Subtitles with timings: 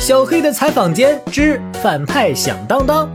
[0.00, 3.10] 小黑的采访间之反派响当当。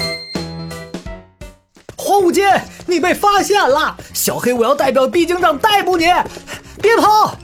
[1.96, 2.46] 黄五金，
[2.86, 3.96] 你被发现了！
[4.13, 6.05] 小黑，我要代表毕警长逮捕你！
[6.81, 7.35] 别跑！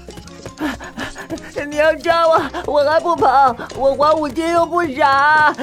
[1.68, 3.56] 你要抓我，我还不跑！
[3.78, 5.56] 我黄五金又不傻。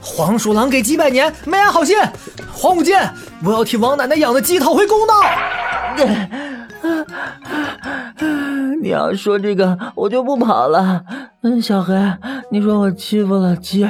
[0.00, 1.98] 黄鼠狼给鸡拜年，没安好心。
[2.52, 2.96] 黄五金，
[3.44, 5.14] 我要替王奶奶养的鸡讨回公道。
[8.82, 11.02] 你要说这个，我就不跑了。
[11.42, 11.94] 嗯，小黑，
[12.52, 13.88] 你说我欺负了鸡，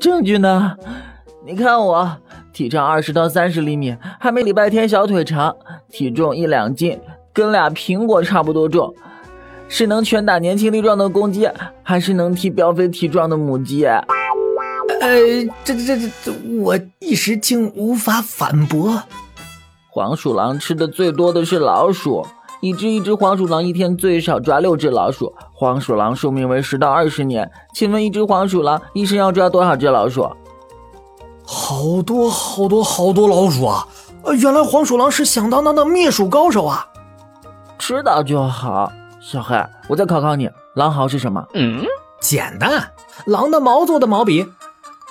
[0.00, 0.76] 证据呢？
[1.46, 2.16] 你看我，
[2.52, 5.54] 体长二十到三十厘米，还没礼拜天小腿长，
[5.88, 6.98] 体重一两斤，
[7.32, 8.92] 跟俩苹果差不多重，
[9.68, 11.48] 是能拳打年轻力壮的公鸡，
[11.84, 13.84] 还是能踢膘肥体壮的母鸡？
[13.86, 14.02] 呃，
[15.62, 19.00] 这这这这，我一时竟无法反驳。
[19.88, 22.26] 黄鼠狼吃的最多的是老鼠，
[22.62, 25.34] 一只一只黄鼠狼一天最少抓六只老鼠。
[25.52, 30.22] 黄鼠狼寿命为十到二十年，请问一只黄鼠狼一生要抓多少只老鼠？
[31.44, 33.84] 好多好多好多老鼠啊！
[34.40, 36.86] 原来黄鼠狼是响当当的灭鼠高手啊！
[37.80, 38.92] 知道就好。
[39.20, 41.44] 小黑，我再考考你，狼毫是什么？
[41.54, 41.84] 嗯，
[42.20, 42.92] 简单，
[43.26, 44.46] 狼的毛做的毛笔。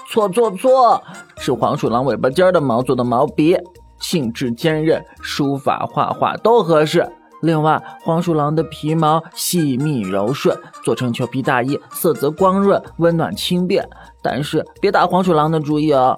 [0.10, 1.04] 错错错，
[1.38, 3.58] 是黄鼠狼尾巴尖的毛做的毛笔，
[4.00, 7.06] 性质坚韧，书法画画都合适。
[7.42, 13.88] 另外，黄鼠狼的皮毛细密柔顺，做成裘皮大衣，色泽光润，温暖轻便。
[14.22, 16.18] 但是别打黄鼠狼的主意哦。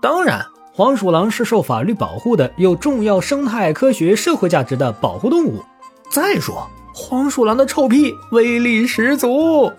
[0.00, 5.64] 当然，黄鼠狼是受法律保护的，有重要生态科学社会价值的保护动物。
[6.10, 9.72] 再说，黄鼠狼的臭屁威力十足。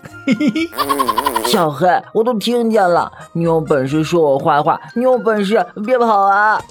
[1.46, 6.62] 小黑，我都听见了，你有本事说我坏话，你有本事别跑啊！